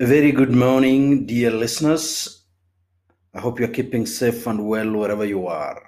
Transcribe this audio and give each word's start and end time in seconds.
A 0.00 0.06
very 0.06 0.32
good 0.32 0.50
morning, 0.50 1.26
dear 1.26 1.50
listeners. 1.50 2.44
I 3.34 3.40
hope 3.40 3.60
you're 3.60 3.68
keeping 3.68 4.06
safe 4.06 4.46
and 4.46 4.66
well 4.66 4.90
wherever 4.90 5.24
you 5.24 5.46
are. 5.46 5.82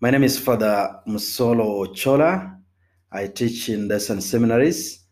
My 0.00 0.10
name 0.10 0.24
is 0.24 0.38
Father 0.38 0.98
Musolo 1.06 1.94
Chola. 1.94 2.56
I 3.12 3.26
teach 3.26 3.68
in 3.68 3.88
St. 4.00 4.22
Seminaries. 4.22 5.04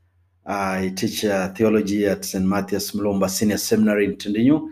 I 0.47 0.95
teach 0.97 1.27
uh, 1.27 1.51
theology 1.53 2.07
at 2.07 2.25
St. 2.25 2.45
Matthias 2.45 2.93
Mulumba 2.93 3.29
Senior 3.29 3.59
Seminary 3.59 4.07
in 4.07 4.17
Tindinyo, 4.17 4.71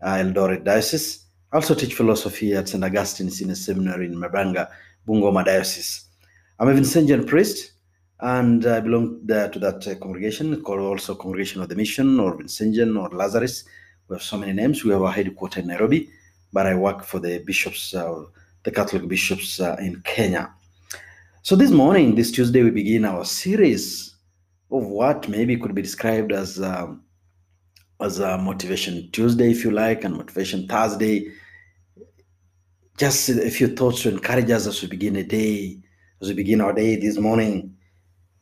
uh, 0.00 0.14
Eldoret 0.14 0.64
Diocese. 0.64 1.26
I 1.52 1.56
also 1.56 1.74
teach 1.74 1.94
philosophy 1.94 2.54
at 2.54 2.70
St. 2.70 2.82
Augustine 2.82 3.30
Senior 3.30 3.54
Seminary 3.54 4.06
in 4.06 4.14
Mabanga, 4.14 4.68
Bungoma 5.06 5.44
Diocese. 5.44 6.06
I'm 6.58 6.68
a 6.68 6.72
Vincentian 6.72 7.26
priest 7.26 7.71
and 8.22 8.64
I 8.64 8.78
belong 8.78 9.18
there 9.24 9.48
to 9.48 9.58
that 9.58 9.86
uh, 9.86 9.96
congregation 9.96 10.62
called 10.62 10.78
also 10.78 11.16
Congregation 11.16 11.60
of 11.60 11.68
the 11.68 11.74
Mission 11.74 12.20
or 12.20 12.36
Vincentian 12.38 12.96
or 12.96 13.08
Lazarus. 13.10 13.64
We 14.08 14.14
have 14.14 14.22
so 14.22 14.38
many 14.38 14.52
names. 14.52 14.84
We 14.84 14.92
have 14.92 15.02
our 15.02 15.10
headquarters 15.10 15.64
in 15.64 15.68
Nairobi, 15.68 16.08
but 16.52 16.66
I 16.66 16.76
work 16.76 17.02
for 17.02 17.18
the 17.18 17.40
bishops, 17.40 17.92
uh, 17.92 18.22
the 18.62 18.70
Catholic 18.70 19.08
bishops 19.08 19.58
uh, 19.60 19.76
in 19.80 20.00
Kenya. 20.02 20.54
So 21.42 21.56
this 21.56 21.72
morning, 21.72 22.14
this 22.14 22.30
Tuesday, 22.30 22.62
we 22.62 22.70
begin 22.70 23.04
our 23.04 23.24
series 23.24 24.14
of 24.70 24.86
what 24.86 25.28
maybe 25.28 25.56
could 25.56 25.74
be 25.74 25.82
described 25.82 26.30
as 26.30 26.60
um, 26.62 27.02
as 28.00 28.20
a 28.20 28.38
motivation 28.38 29.10
Tuesday, 29.10 29.50
if 29.50 29.64
you 29.64 29.72
like, 29.72 30.04
and 30.04 30.16
motivation 30.16 30.68
Thursday. 30.68 31.32
Just 32.98 33.28
a 33.30 33.50
few 33.50 33.74
thoughts 33.74 34.02
to 34.02 34.10
encourage 34.10 34.50
us 34.50 34.68
as 34.68 34.80
we 34.80 34.86
begin 34.86 35.16
a 35.16 35.24
day, 35.24 35.80
as 36.20 36.28
we 36.28 36.34
begin 36.34 36.60
our 36.60 36.72
day 36.72 36.94
this 36.94 37.18
morning. 37.18 37.76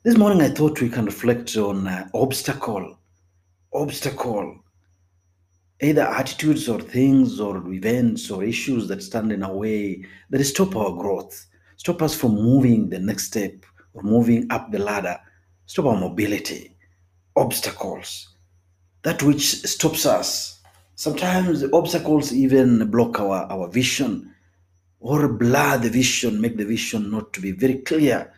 This 0.02 0.16
morning, 0.16 0.40
I 0.40 0.48
thought 0.48 0.80
we 0.80 0.88
can 0.88 1.04
reflect 1.04 1.54
on 1.58 1.86
uh, 1.86 2.08
obstacle, 2.14 2.98
obstacle, 3.74 4.58
either 5.82 6.00
attitudes 6.00 6.70
or 6.70 6.80
things 6.80 7.38
or 7.38 7.58
events 7.70 8.30
or 8.30 8.42
issues 8.42 8.88
that 8.88 9.02
stand 9.02 9.30
in 9.30 9.42
our 9.42 9.52
way 9.52 10.06
that 10.30 10.42
stop 10.42 10.74
our 10.74 10.92
growth, 10.92 11.44
stop 11.76 12.00
us 12.00 12.14
from 12.14 12.34
moving 12.34 12.88
the 12.88 12.98
next 12.98 13.24
step 13.24 13.52
or 13.92 14.02
moving 14.02 14.50
up 14.50 14.72
the 14.72 14.78
ladder, 14.78 15.20
stop 15.66 15.84
our 15.84 16.00
mobility, 16.00 16.74
obstacles, 17.36 18.36
that 19.02 19.22
which 19.22 19.60
stops 19.66 20.06
us. 20.06 20.62
Sometimes 20.94 21.60
the 21.60 21.76
obstacles 21.76 22.32
even 22.32 22.90
block 22.90 23.20
our, 23.20 23.42
our 23.52 23.68
vision 23.68 24.34
or 24.98 25.28
blur 25.28 25.76
the 25.76 25.90
vision, 25.90 26.40
make 26.40 26.56
the 26.56 26.64
vision 26.64 27.10
not 27.10 27.34
to 27.34 27.42
be 27.42 27.52
very 27.52 27.80
clear. 27.80 28.32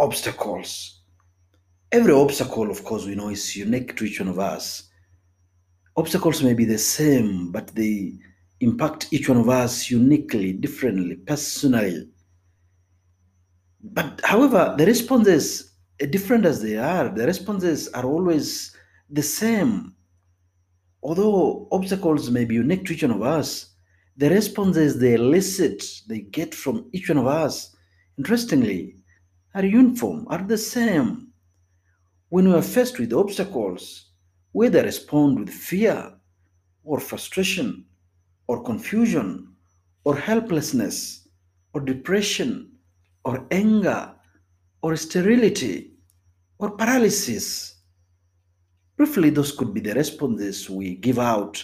Obstacles. 0.00 1.02
Every 1.92 2.14
obstacle, 2.14 2.70
of 2.70 2.82
course, 2.84 3.04
we 3.04 3.14
know 3.14 3.28
is 3.28 3.54
unique 3.54 3.96
to 3.96 4.04
each 4.04 4.18
one 4.18 4.30
of 4.30 4.38
us. 4.38 4.88
Obstacles 5.94 6.42
may 6.42 6.54
be 6.54 6.64
the 6.64 6.78
same, 6.78 7.52
but 7.52 7.68
they 7.74 8.14
impact 8.60 9.08
each 9.10 9.28
one 9.28 9.38
of 9.38 9.50
us 9.50 9.90
uniquely, 9.90 10.54
differently, 10.54 11.16
personally. 11.16 12.08
But 13.82 14.22
however, 14.24 14.74
the 14.78 14.86
responses, 14.86 15.74
different 16.10 16.46
as 16.46 16.62
they 16.62 16.78
are, 16.78 17.10
the 17.10 17.26
responses 17.26 17.88
are 17.88 18.06
always 18.06 18.74
the 19.10 19.22
same. 19.22 19.94
Although 21.02 21.68
obstacles 21.72 22.30
may 22.30 22.46
be 22.46 22.54
unique 22.54 22.86
to 22.86 22.94
each 22.94 23.02
one 23.02 23.12
of 23.12 23.22
us, 23.22 23.74
the 24.16 24.30
responses 24.30 24.98
they 24.98 25.14
elicit, 25.14 25.84
they 26.08 26.20
get 26.20 26.54
from 26.54 26.88
each 26.92 27.10
one 27.10 27.18
of 27.18 27.26
us, 27.26 27.76
interestingly, 28.16 28.96
are 29.54 29.64
uniform, 29.64 30.26
are 30.28 30.42
the 30.42 30.58
same. 30.58 31.28
When 32.28 32.48
we 32.48 32.54
are 32.54 32.62
faced 32.62 32.98
with 32.98 33.12
obstacles, 33.12 34.10
we 34.52 34.66
either 34.66 34.82
respond 34.82 35.38
with 35.38 35.50
fear 35.50 36.12
or 36.84 37.00
frustration 37.00 37.84
or 38.46 38.62
confusion 38.62 39.54
or 40.04 40.16
helplessness 40.16 41.28
or 41.72 41.80
depression 41.80 42.72
or 43.24 43.46
anger 43.50 44.12
or 44.82 44.96
sterility 44.96 45.92
or 46.58 46.70
paralysis. 46.70 47.76
Briefly, 48.96 49.30
those 49.30 49.52
could 49.52 49.72
be 49.72 49.80
the 49.80 49.94
responses 49.94 50.68
we 50.68 50.96
give 50.96 51.18
out 51.18 51.62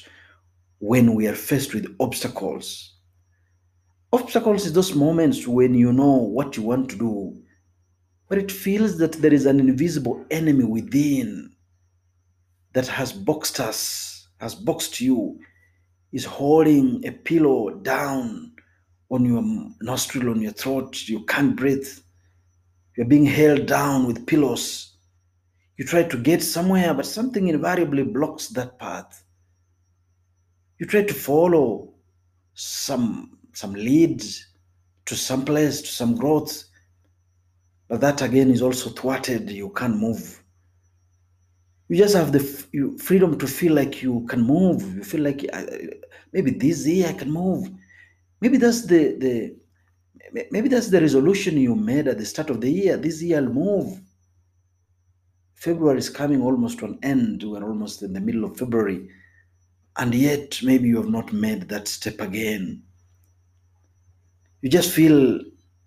when 0.79 1.15
we 1.15 1.27
are 1.27 1.35
faced 1.35 1.75
with 1.75 1.95
obstacles. 2.01 2.97
Obstacles 4.13 4.67
is 4.67 4.73
those 4.73 4.95
moments 4.95 5.47
when 5.47 5.75
you 5.75 5.93
know 5.93 6.17
what 6.17 6.57
you 6.57 6.63
want 6.63 6.89
to 6.91 6.97
do, 6.97 7.43
but 8.29 8.39
it 8.39 8.51
feels 8.51 8.99
that 8.99 9.13
there 9.13 9.33
is 9.33 9.47
an 9.47 9.61
invisible 9.61 10.25
enemy 10.31 10.65
within 10.65 11.55
that 12.73 12.87
has 12.87 13.13
boxed 13.13 13.61
us, 13.61 14.29
has 14.41 14.55
boxed 14.55 15.01
you, 15.01 15.39
is 16.13 16.25
holding 16.25 17.07
a 17.07 17.13
pillow 17.13 17.71
down 17.71 18.53
on 19.11 19.25
your 19.25 19.43
nostril, 19.81 20.31
on 20.31 20.43
your 20.43 20.53
throat. 20.53 21.09
You 21.09 21.25
can't 21.25 21.57
breathe. 21.57 21.89
You're 22.97 23.07
being 23.07 23.27
held 23.27 23.67
down 23.67 24.07
with 24.07 24.27
pillows. 24.27 24.97
You 25.77 25.85
try 25.85 26.03
to 26.05 26.17
get 26.17 26.43
somewhere, 26.43 26.95
but 26.95 27.07
something 27.07 27.49
invariably 27.49 28.03
blocks 28.03 28.49
that 28.49 28.79
path. 28.79 29.23
You 30.79 30.87
try 30.87 31.03
to 31.05 31.15
follow 31.15 31.95
some 32.55 33.39
some 33.53 33.73
lead 33.73 34.23
to 35.07 35.15
some 35.15 35.45
place, 35.45 35.81
to 35.81 35.89
some 35.89 36.15
growth, 36.15 36.65
but 37.89 38.01
that 38.01 38.23
again 38.23 38.51
is 38.51 38.63
also 38.63 38.91
thwarted. 38.91 39.51
You 39.51 39.71
can't 39.71 39.97
move. 39.99 40.43
You 41.89 41.97
just 41.97 42.15
have 42.17 42.33
the 42.33 42.41
f- 42.41 42.67
you, 42.73 42.99
freedom 42.99 43.39
to 43.39 43.47
feel 43.47 43.73
like 43.75 44.03
you 44.03 44.27
can 44.29 44.43
move. 44.43 44.83
You 44.97 45.05
feel 45.05 45.23
like 45.23 45.47
uh, 45.53 45.65
maybe 46.33 46.51
this 46.51 46.87
year 46.87 47.09
I 47.09 47.13
can 47.13 47.31
move. 47.31 47.71
Maybe 48.41 48.59
that's 48.59 48.87
the 48.87 49.17
the 49.25 49.57
maybe 50.51 50.69
that's 50.69 50.89
the 50.91 51.01
resolution 51.01 51.57
you 51.59 51.75
made 51.77 52.09
at 52.09 52.19
the 52.19 52.27
start 52.27 52.51
of 52.51 52.61
the 52.61 52.71
year. 52.71 52.97
This 52.97 53.23
year 53.23 53.39
I'll 53.39 53.53
move. 53.53 54.01
February 55.55 55.99
is 55.99 56.09
coming 56.09 56.41
almost 56.41 56.79
to 56.79 56.85
an 56.85 56.99
end. 57.03 57.43
We're 57.43 57.65
almost 57.65 58.01
in 58.03 58.13
the 58.13 58.21
middle 58.21 58.45
of 58.45 58.57
February, 58.57 59.09
and 59.97 60.15
yet 60.15 60.61
maybe 60.63 60.89
you 60.89 60.97
have 60.99 61.11
not 61.11 61.33
made 61.33 61.69
that 61.69 61.89
step 61.89 62.21
again. 62.21 62.85
You 64.61 64.69
just 64.71 64.91
feel 64.93 65.41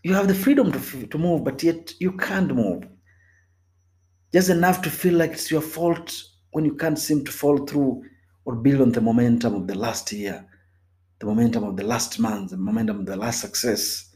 you 0.03 0.13
have 0.13 0.27
the 0.27 0.35
freedom 0.35 0.71
to, 0.71 1.07
to 1.07 1.17
move, 1.17 1.43
but 1.43 1.61
yet 1.61 1.93
you 1.99 2.13
can't 2.13 2.53
move. 2.53 2.83
Just 4.33 4.49
enough 4.49 4.81
to 4.83 4.89
feel 4.89 5.15
like 5.15 5.31
it's 5.31 5.51
your 5.51 5.61
fault 5.61 6.23
when 6.51 6.65
you 6.65 6.75
can't 6.75 6.97
seem 6.97 7.25
to 7.25 7.31
fall 7.31 7.65
through 7.65 8.03
or 8.45 8.55
build 8.55 8.81
on 8.81 8.91
the 8.91 9.01
momentum 9.01 9.55
of 9.55 9.67
the 9.67 9.75
last 9.75 10.11
year, 10.11 10.45
the 11.19 11.25
momentum 11.25 11.63
of 11.63 11.75
the 11.75 11.83
last 11.83 12.19
month, 12.19 12.51
the 12.51 12.57
momentum 12.57 13.01
of 13.01 13.05
the 13.05 13.15
last 13.15 13.41
success. 13.41 14.15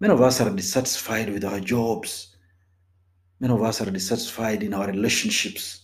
Many 0.00 0.14
of 0.14 0.22
us 0.22 0.40
are 0.40 0.50
dissatisfied 0.50 1.30
with 1.30 1.44
our 1.44 1.60
jobs. 1.60 2.36
Many 3.40 3.52
of 3.52 3.62
us 3.62 3.80
are 3.80 3.90
dissatisfied 3.90 4.62
in 4.62 4.72
our 4.72 4.86
relationships. 4.86 5.82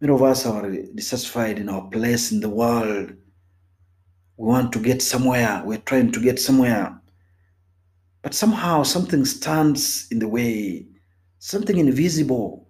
Many 0.00 0.14
of 0.14 0.22
us 0.22 0.46
are 0.46 0.70
dissatisfied 0.70 1.58
in 1.58 1.68
our 1.68 1.88
place 1.88 2.32
in 2.32 2.40
the 2.40 2.48
world. 2.48 3.12
We 4.36 4.46
want 4.46 4.72
to 4.72 4.78
get 4.78 5.02
somewhere. 5.02 5.62
We're 5.64 5.78
trying 5.78 6.12
to 6.12 6.20
get 6.20 6.38
somewhere. 6.38 6.99
But 8.22 8.34
somehow 8.34 8.82
something 8.82 9.24
stands 9.24 10.06
in 10.10 10.18
the 10.18 10.28
way, 10.28 10.86
something 11.38 11.78
invisible. 11.78 12.68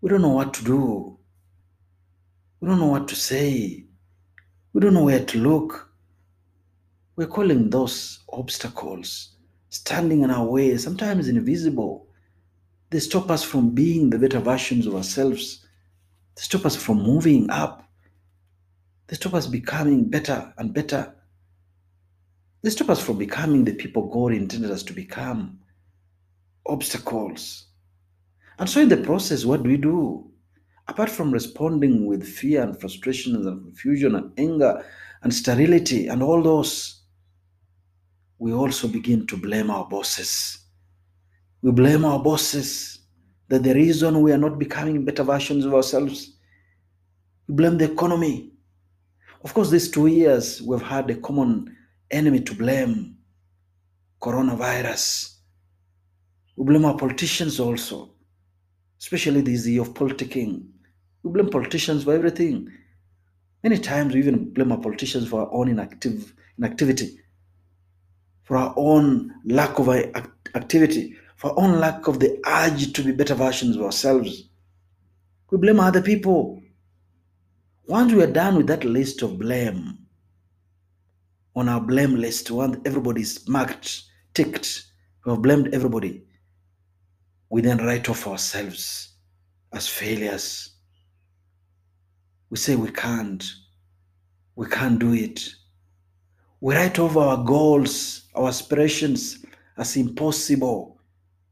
We 0.00 0.08
don't 0.08 0.22
know 0.22 0.28
what 0.30 0.54
to 0.54 0.64
do. 0.64 1.18
We 2.60 2.68
don't 2.68 2.80
know 2.80 2.86
what 2.86 3.08
to 3.08 3.16
say. 3.16 3.84
We 4.72 4.80
don't 4.80 4.94
know 4.94 5.04
where 5.04 5.24
to 5.24 5.38
look. 5.38 5.90
We're 7.16 7.26
calling 7.26 7.70
those 7.70 8.20
obstacles 8.32 9.36
standing 9.68 10.22
in 10.22 10.30
our 10.30 10.46
way, 10.46 10.76
sometimes 10.76 11.28
invisible. 11.28 12.06
They 12.90 13.00
stop 13.00 13.30
us 13.30 13.42
from 13.42 13.70
being 13.74 14.08
the 14.08 14.18
better 14.18 14.38
versions 14.38 14.86
of 14.86 14.94
ourselves. 14.94 15.66
They 16.36 16.42
stop 16.42 16.64
us 16.64 16.76
from 16.76 17.02
moving 17.02 17.50
up. 17.50 17.88
They 19.08 19.16
stop 19.16 19.34
us 19.34 19.46
becoming 19.46 20.08
better 20.08 20.54
and 20.58 20.72
better. 20.72 21.14
They 22.64 22.70
stop 22.70 22.88
us 22.88 23.02
from 23.02 23.18
becoming 23.18 23.62
the 23.62 23.74
people 23.74 24.08
God 24.08 24.32
intended 24.32 24.70
us 24.70 24.82
to 24.84 24.94
become. 24.94 25.58
Obstacles. 26.66 27.66
And 28.58 28.70
so, 28.70 28.80
in 28.80 28.88
the 28.88 28.96
process, 28.96 29.44
what 29.44 29.62
do 29.62 29.68
we 29.68 29.76
do? 29.76 30.30
Apart 30.88 31.10
from 31.10 31.30
responding 31.30 32.06
with 32.06 32.26
fear 32.26 32.62
and 32.62 32.80
frustration 32.80 33.36
and 33.36 33.64
confusion 33.64 34.14
and 34.14 34.32
anger 34.38 34.82
and 35.22 35.34
sterility 35.34 36.06
and 36.06 36.22
all 36.22 36.42
those, 36.42 37.02
we 38.38 38.54
also 38.54 38.88
begin 38.88 39.26
to 39.26 39.36
blame 39.36 39.70
our 39.70 39.86
bosses. 39.86 40.58
We 41.60 41.70
blame 41.70 42.06
our 42.06 42.22
bosses 42.22 43.00
that 43.48 43.62
the 43.62 43.74
reason 43.74 44.22
we 44.22 44.32
are 44.32 44.38
not 44.38 44.58
becoming 44.58 45.04
better 45.04 45.22
versions 45.22 45.66
of 45.66 45.74
ourselves. 45.74 46.38
We 47.46 47.56
blame 47.56 47.76
the 47.76 47.92
economy. 47.92 48.52
Of 49.42 49.52
course, 49.52 49.68
these 49.68 49.90
two 49.90 50.06
years 50.06 50.62
we've 50.62 50.80
had 50.80 51.10
a 51.10 51.16
common 51.16 51.76
enemy 52.14 52.40
to 52.40 52.54
blame 52.54 53.16
coronavirus. 54.20 55.34
We 56.56 56.64
blame 56.64 56.84
our 56.84 56.96
politicians 56.96 57.60
also, 57.60 58.10
especially 59.00 59.40
this 59.42 59.66
year 59.66 59.82
of 59.82 59.94
politicking. 59.94 60.66
We 61.22 61.30
blame 61.32 61.50
politicians 61.50 62.04
for 62.04 62.14
everything. 62.14 62.70
Many 63.62 63.78
times 63.78 64.14
we 64.14 64.20
even 64.20 64.52
blame 64.52 64.72
our 64.72 64.80
politicians 64.80 65.28
for 65.28 65.42
our 65.42 65.52
own 65.52 65.68
inactive 65.68 66.32
inactivity, 66.58 67.18
for 68.44 68.56
our 68.56 68.74
own 68.76 69.34
lack 69.44 69.78
of 69.78 69.88
activity, 69.88 71.16
for 71.36 71.50
our 71.50 71.58
own 71.58 71.80
lack 71.80 72.06
of 72.06 72.20
the 72.20 72.40
urge 72.46 72.92
to 72.92 73.02
be 73.02 73.12
better 73.12 73.34
versions 73.34 73.76
of 73.76 73.82
ourselves. 73.82 74.48
We 75.50 75.58
blame 75.58 75.80
other 75.80 76.02
people. 76.02 76.62
Once 77.86 78.12
we 78.12 78.22
are 78.22 78.30
done 78.30 78.56
with 78.56 78.66
that 78.68 78.84
list 78.84 79.22
of 79.22 79.38
blame, 79.38 79.98
on 81.56 81.68
our 81.68 81.80
blame 81.80 82.16
list, 82.16 82.50
once 82.50 82.78
everybody's 82.84 83.48
marked, 83.48 84.02
ticked, 84.34 84.84
we 85.24 85.32
have 85.32 85.42
blamed 85.42 85.72
everybody, 85.72 86.24
we 87.50 87.60
then 87.62 87.78
write 87.78 88.08
off 88.08 88.26
ourselves 88.26 89.14
as 89.72 89.88
failures. 89.88 90.70
We 92.50 92.56
say 92.56 92.76
we 92.76 92.90
can't, 92.90 93.44
we 94.56 94.66
can't 94.66 94.98
do 94.98 95.12
it. 95.12 95.48
We 96.60 96.74
write 96.74 96.98
off 96.98 97.16
our 97.16 97.42
goals, 97.44 98.28
our 98.34 98.48
aspirations 98.48 99.44
as 99.76 99.96
impossible. 99.96 101.00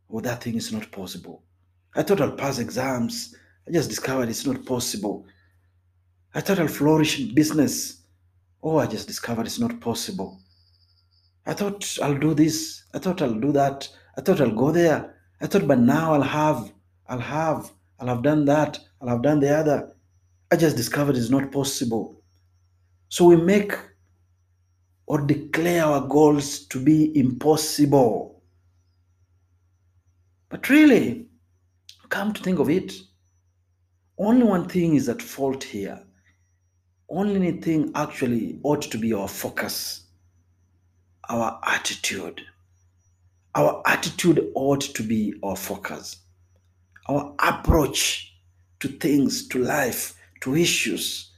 Well, 0.09 0.23
that 0.23 0.43
thing 0.43 0.57
is 0.57 0.73
not 0.73 0.91
possible. 0.91 1.43
I 1.95 2.03
thought 2.03 2.21
I'll 2.21 2.33
pass 2.33 2.59
exams. 2.59 3.35
I 3.69 3.73
just 3.73 3.91
discovered 3.91 4.29
it's 4.29 4.47
not 4.47 4.65
possible. 4.65 5.27
I 6.35 6.41
thought 6.41 6.59
I'll 6.59 6.69
flourish 6.69 7.21
in 7.21 7.35
business. 7.35 8.02
Oh, 8.63 8.79
I 8.79 8.87
just 8.87 9.09
discovered 9.09 9.47
it's 9.47 9.59
not 9.59 9.81
possible. 9.81 10.41
I 11.47 11.55
thought 11.55 11.99
I'll 12.01 12.19
do 12.19 12.35
this. 12.35 12.85
I 12.95 12.99
thought 12.99 13.21
I'll 13.21 13.35
do 13.41 13.53
that. 13.53 13.89
I 14.17 14.21
thought 14.21 14.41
I'll 14.41 14.55
go 14.55 14.71
there. 14.71 15.17
I 15.41 15.47
thought, 15.47 15.67
but 15.67 15.81
now 15.81 16.15
I'll 16.15 16.23
have, 16.23 16.73
I'll 17.09 17.19
have, 17.19 17.73
I'll 17.99 18.09
have 18.09 18.23
done 18.23 18.45
that. 18.45 18.79
I'll 19.01 19.09
have 19.09 19.23
done 19.23 19.41
the 19.41 19.51
other. 19.51 19.93
I 20.53 20.57
just 20.57 20.77
discovered 20.77 21.17
it's 21.17 21.31
not 21.31 21.51
possible. 21.51 22.23
So 23.09 23.25
we 23.25 23.37
make 23.37 23.73
or 25.07 25.21
declare 25.21 25.85
our 25.85 26.07
goals 26.07 26.67
to 26.67 26.83
be 26.83 27.17
impossible. 27.19 28.43
But 30.49 30.69
really, 30.69 31.27
come 32.09 32.33
to 32.33 32.43
think 32.43 32.59
of 32.59 32.71
it, 32.71 32.93
only 34.19 34.45
one 34.45 34.69
thing 34.69 34.95
is 34.95 35.09
at 35.09 35.21
fault 35.21 35.65
here. 35.65 36.01
Only 37.15 37.53
thing 37.61 37.93
actually 37.95 38.59
ought 38.63 38.81
to 38.91 38.97
be 38.97 39.13
our 39.13 39.29
focus, 39.29 40.05
our 41.29 41.61
attitude. 41.63 42.41
Our 43.55 43.83
attitude 43.85 44.51
ought 44.55 44.81
to 44.81 45.03
be 45.03 45.35
our 45.43 45.55
focus. 45.55 46.17
Our 47.11 47.35
approach 47.39 48.35
to 48.81 48.89
things, 48.89 49.47
to 49.49 49.63
life, 49.63 50.15
to 50.41 50.57
issues, 50.57 51.31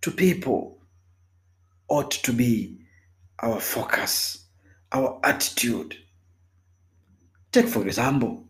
to 0.00 0.10
people 0.10 0.78
ought 1.88 2.10
to 2.10 2.32
be 2.32 2.78
our 3.40 3.60
focus, 3.60 4.46
our 4.92 5.20
attitude. 5.24 5.94
Take, 7.52 7.68
for 7.68 7.86
example, 7.86 8.46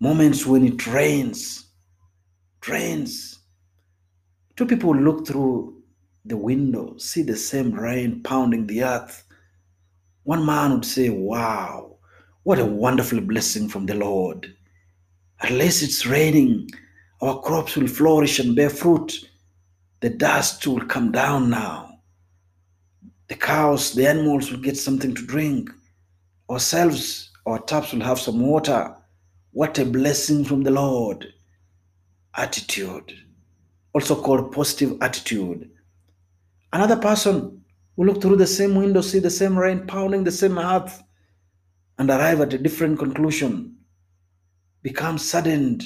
moments 0.00 0.44
when 0.44 0.66
it 0.66 0.84
rains. 0.88 1.64
Rains. 2.66 3.37
Two 4.58 4.66
people 4.66 4.92
look 4.92 5.24
through 5.24 5.84
the 6.24 6.36
window, 6.36 6.96
see 6.98 7.22
the 7.22 7.36
same 7.36 7.70
rain 7.70 8.24
pounding 8.24 8.66
the 8.66 8.82
earth. 8.82 9.22
One 10.24 10.44
man 10.44 10.72
would 10.72 10.84
say, 10.84 11.10
Wow, 11.10 11.98
what 12.42 12.58
a 12.58 12.64
wonderful 12.64 13.20
blessing 13.20 13.68
from 13.68 13.86
the 13.86 13.94
Lord. 13.94 14.52
At 15.40 15.52
least 15.52 15.84
it's 15.84 16.06
raining. 16.06 16.70
Our 17.22 17.40
crops 17.40 17.76
will 17.76 17.86
flourish 17.86 18.40
and 18.40 18.56
bear 18.56 18.68
fruit. 18.68 19.30
The 20.00 20.10
dust 20.10 20.66
will 20.66 20.84
come 20.86 21.12
down 21.12 21.50
now. 21.50 22.00
The 23.28 23.36
cows, 23.36 23.92
the 23.92 24.08
animals 24.08 24.50
will 24.50 24.58
get 24.58 24.76
something 24.76 25.14
to 25.14 25.24
drink. 25.24 25.70
Ourselves, 26.50 27.30
our 27.46 27.60
taps 27.60 27.92
will 27.92 28.02
have 28.02 28.18
some 28.18 28.40
water. 28.40 28.96
What 29.52 29.78
a 29.78 29.84
blessing 29.84 30.44
from 30.44 30.64
the 30.64 30.72
Lord. 30.72 31.28
Attitude, 32.36 33.12
also 33.98 34.22
called 34.22 34.52
positive 34.52 34.96
attitude. 35.00 35.68
Another 36.72 36.96
person 36.96 37.64
will 37.96 38.06
look 38.06 38.22
through 38.22 38.36
the 38.36 38.46
same 38.46 38.76
window, 38.76 39.00
see 39.00 39.18
the 39.18 39.28
same 39.28 39.58
rain 39.58 39.88
pounding 39.88 40.22
the 40.22 40.30
same 40.30 40.56
earth, 40.56 41.02
and 41.98 42.08
arrive 42.08 42.40
at 42.40 42.52
a 42.52 42.58
different 42.58 42.96
conclusion. 42.96 43.74
Become 44.82 45.18
saddened, 45.18 45.82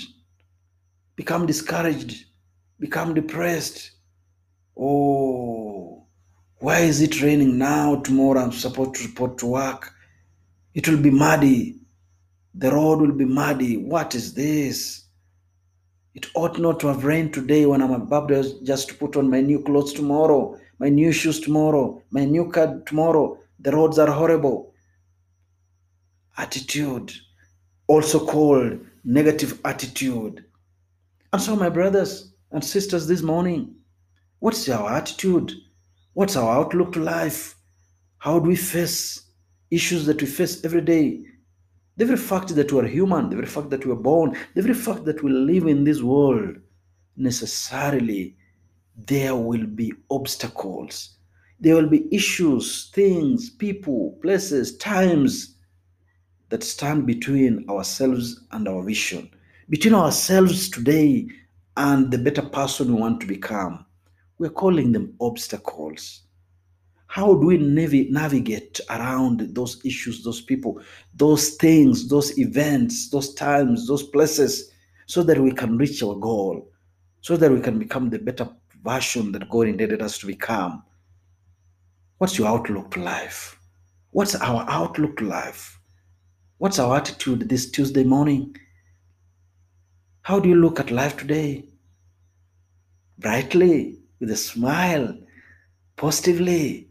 become 1.16 1.46
discouraged, 1.46 2.26
become 2.78 3.14
depressed. 3.14 3.92
Oh, 4.76 6.06
why 6.58 6.80
is 6.80 7.00
it 7.00 7.22
raining 7.22 7.56
now? 7.56 7.96
Tomorrow 8.02 8.42
I'm 8.42 8.52
supposed 8.52 8.96
to 8.96 9.06
report 9.06 9.38
to 9.38 9.46
work. 9.46 9.90
It 10.74 10.86
will 10.86 11.00
be 11.00 11.10
muddy. 11.10 11.80
The 12.54 12.72
road 12.72 13.00
will 13.00 13.12
be 13.12 13.24
muddy. 13.24 13.78
What 13.78 14.14
is 14.14 14.34
this? 14.34 15.06
It 16.14 16.26
ought 16.34 16.58
not 16.58 16.78
to 16.80 16.88
have 16.88 17.04
rained 17.04 17.32
today 17.32 17.64
when 17.64 17.80
I'm 17.80 17.92
about 17.92 18.28
just 18.64 18.88
to 18.88 18.94
put 18.94 19.16
on 19.16 19.30
my 19.30 19.40
new 19.40 19.62
clothes 19.62 19.94
tomorrow, 19.94 20.58
my 20.78 20.90
new 20.90 21.10
shoes 21.10 21.40
tomorrow, 21.40 22.02
my 22.10 22.24
new 22.24 22.50
car 22.50 22.82
tomorrow. 22.84 23.38
The 23.60 23.72
roads 23.72 23.98
are 23.98 24.10
horrible. 24.10 24.74
Attitude, 26.36 27.12
also 27.86 28.24
called 28.26 28.80
negative 29.04 29.60
attitude. 29.64 30.44
And 31.32 31.40
so, 31.40 31.56
my 31.56 31.70
brothers 31.70 32.32
and 32.50 32.62
sisters, 32.62 33.06
this 33.06 33.22
morning, 33.22 33.74
what's 34.40 34.68
our 34.68 34.92
attitude? 34.92 35.52
What's 36.12 36.36
our 36.36 36.58
outlook 36.58 36.92
to 36.92 37.00
life? 37.00 37.56
How 38.18 38.38
do 38.38 38.48
we 38.48 38.56
face 38.56 39.22
issues 39.70 40.04
that 40.06 40.20
we 40.20 40.26
face 40.28 40.62
every 40.62 40.82
day? 40.82 41.24
The 41.96 42.06
very 42.06 42.18
fact 42.18 42.54
that 42.54 42.72
we 42.72 42.80
are 42.80 42.86
human, 42.86 43.28
the 43.28 43.36
very 43.36 43.48
fact 43.48 43.70
that 43.70 43.84
we 43.84 43.92
are 43.92 43.96
born, 43.96 44.36
the 44.54 44.62
very 44.62 44.74
fact 44.74 45.04
that 45.04 45.22
we 45.22 45.30
live 45.30 45.66
in 45.66 45.84
this 45.84 46.02
world, 46.02 46.56
necessarily 47.16 48.36
there 48.96 49.36
will 49.36 49.66
be 49.66 49.92
obstacles. 50.10 51.16
There 51.60 51.74
will 51.74 51.88
be 51.88 52.12
issues, 52.14 52.90
things, 52.94 53.50
people, 53.50 54.18
places, 54.22 54.76
times 54.78 55.56
that 56.48 56.64
stand 56.64 57.06
between 57.06 57.64
ourselves 57.68 58.44
and 58.52 58.68
our 58.68 58.82
vision, 58.82 59.30
between 59.68 59.94
ourselves 59.94 60.70
today 60.70 61.28
and 61.76 62.10
the 62.10 62.18
better 62.18 62.42
person 62.42 62.94
we 62.94 63.00
want 63.00 63.20
to 63.20 63.26
become. 63.26 63.86
We're 64.38 64.50
calling 64.50 64.92
them 64.92 65.14
obstacles. 65.20 66.22
How 67.12 67.34
do 67.34 67.46
we 67.48 67.58
nav- 67.58 68.10
navigate 68.10 68.80
around 68.88 69.54
those 69.54 69.84
issues, 69.84 70.24
those 70.24 70.40
people, 70.40 70.80
those 71.12 71.56
things, 71.56 72.08
those 72.08 72.38
events, 72.38 73.10
those 73.10 73.34
times, 73.34 73.86
those 73.86 74.02
places, 74.02 74.72
so 75.04 75.22
that 75.24 75.38
we 75.38 75.52
can 75.52 75.76
reach 75.76 76.02
our 76.02 76.14
goal, 76.14 76.72
so 77.20 77.36
that 77.36 77.52
we 77.52 77.60
can 77.60 77.78
become 77.78 78.08
the 78.08 78.18
better 78.18 78.48
version 78.82 79.30
that 79.32 79.50
God 79.50 79.68
intended 79.68 80.00
us 80.00 80.16
to 80.20 80.26
become? 80.26 80.84
What's 82.16 82.38
your 82.38 82.48
outlook 82.48 82.92
to 82.92 83.00
life? 83.00 83.58
What's 84.12 84.34
our 84.36 84.64
outlook 84.66 85.18
to 85.18 85.26
life? 85.26 85.78
What's 86.56 86.78
our 86.78 86.96
attitude 86.96 87.46
this 87.46 87.70
Tuesday 87.70 88.04
morning? 88.04 88.56
How 90.22 90.40
do 90.40 90.48
you 90.48 90.54
look 90.54 90.80
at 90.80 90.90
life 90.90 91.18
today? 91.18 91.66
Brightly, 93.18 94.00
with 94.18 94.30
a 94.30 94.36
smile, 94.36 95.14
positively, 95.96 96.88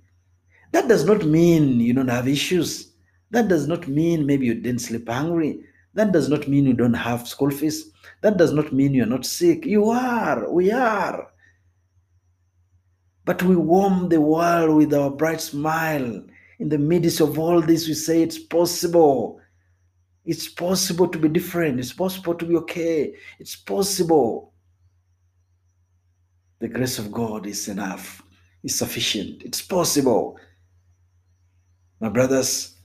that 0.71 0.87
does 0.87 1.05
not 1.05 1.25
mean 1.25 1.79
you 1.79 1.93
don't 1.93 2.07
have 2.07 2.27
issues. 2.27 2.91
That 3.31 3.47
does 3.47 3.67
not 3.67 3.87
mean 3.87 4.25
maybe 4.25 4.45
you 4.45 4.55
didn't 4.55 4.81
sleep 4.81 5.07
hungry. 5.07 5.63
That 5.93 6.11
does 6.11 6.29
not 6.29 6.47
mean 6.47 6.65
you 6.65 6.73
don't 6.73 6.93
have 6.93 7.27
school 7.27 7.51
fees. 7.51 7.91
That 8.21 8.37
does 8.37 8.53
not 8.53 8.71
mean 8.71 8.93
you're 8.93 9.05
not 9.05 9.25
sick. 9.25 9.65
You 9.65 9.89
are. 9.89 10.49
We 10.51 10.71
are. 10.71 11.27
But 13.25 13.43
we 13.43 13.55
warm 13.55 14.09
the 14.09 14.21
world 14.21 14.75
with 14.75 14.93
our 14.93 15.11
bright 15.11 15.41
smile. 15.41 16.23
In 16.59 16.69
the 16.69 16.77
midst 16.77 17.19
of 17.19 17.37
all 17.37 17.61
this, 17.61 17.87
we 17.87 17.93
say 17.93 18.21
it's 18.21 18.39
possible. 18.39 19.39
It's 20.25 20.47
possible 20.47 21.07
to 21.07 21.17
be 21.17 21.27
different. 21.27 21.79
It's 21.79 21.93
possible 21.93 22.35
to 22.35 22.45
be 22.45 22.55
okay. 22.57 23.15
It's 23.39 23.55
possible. 23.55 24.53
The 26.59 26.67
grace 26.67 26.99
of 26.99 27.11
God 27.11 27.47
is 27.47 27.67
enough, 27.67 28.21
it's 28.63 28.75
sufficient. 28.75 29.41
It's 29.41 29.63
possible. 29.63 30.37
My 32.01 32.09
brothers 32.09 32.77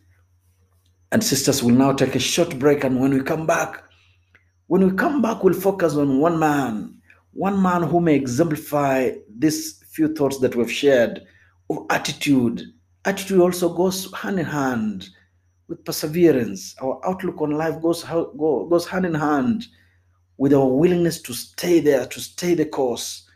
and 1.10 1.24
sisters 1.24 1.62
will 1.62 1.74
now 1.74 1.92
take 1.94 2.14
a 2.14 2.18
short 2.18 2.58
break, 2.58 2.84
and 2.84 3.00
when 3.00 3.14
we 3.14 3.22
come 3.22 3.46
back, 3.46 3.82
when 4.66 4.84
we 4.84 4.94
come 4.94 5.22
back, 5.22 5.42
we'll 5.42 5.54
focus 5.54 5.94
on 5.94 6.18
one 6.18 6.38
man, 6.38 7.00
one 7.32 7.62
man 7.62 7.82
who 7.82 7.98
may 7.98 8.14
exemplify 8.14 9.12
these 9.38 9.82
few 9.90 10.14
thoughts 10.14 10.38
that 10.40 10.54
we've 10.54 10.70
shared 10.70 11.22
of 11.70 11.86
attitude. 11.88 12.60
Attitude 13.06 13.40
also 13.40 13.72
goes 13.72 14.12
hand 14.12 14.38
in 14.38 14.44
hand 14.44 15.08
with 15.66 15.82
perseverance. 15.82 16.74
Our 16.82 17.00
outlook 17.08 17.40
on 17.40 17.52
life 17.52 17.80
goes, 17.80 18.04
goes 18.04 18.86
hand 18.86 19.06
in 19.06 19.14
hand 19.14 19.66
with 20.36 20.52
our 20.52 20.68
willingness 20.68 21.22
to 21.22 21.32
stay 21.32 21.80
there, 21.80 22.04
to 22.04 22.20
stay 22.20 22.52
the 22.52 22.66
course, 22.66 23.26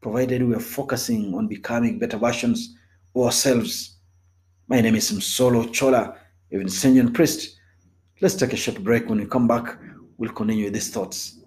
provided 0.00 0.42
we 0.42 0.56
are 0.56 0.60
focusing 0.60 1.34
on 1.34 1.46
becoming 1.46 2.00
better 2.00 2.16
versions 2.16 2.74
of 3.14 3.22
ourselves. 3.22 3.98
My 4.70 4.80
name 4.80 4.94
is 4.94 5.10
Msolo 5.10 5.72
Chola, 5.72 6.16
a 6.52 6.54
Vincentian 6.54 7.12
priest. 7.12 7.58
Let's 8.20 8.36
take 8.36 8.52
a 8.52 8.56
short 8.56 8.84
break. 8.84 9.08
When 9.08 9.18
we 9.18 9.26
come 9.26 9.48
back, 9.48 9.76
we'll 10.16 10.30
continue 10.30 10.70
these 10.70 10.92
thoughts. 10.92 11.39